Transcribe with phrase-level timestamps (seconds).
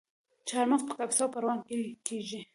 [0.47, 2.41] چهارمغز په کاپیسا او پروان کې کیږي.